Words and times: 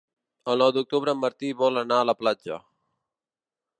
El 0.53 0.61
nou 0.63 0.71
d'octubre 0.77 1.13
en 1.17 1.21
Martí 1.25 1.51
vol 1.59 1.77
anar 1.83 1.99
a 2.01 2.07
la 2.13 2.17
platja. 2.23 2.59